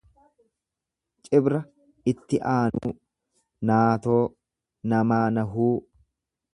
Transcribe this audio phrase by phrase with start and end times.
[1.27, 1.59] Cibra
[2.13, 2.93] itti aanuu,
[3.71, 4.21] naatoo,
[4.95, 5.75] namaa nahuu.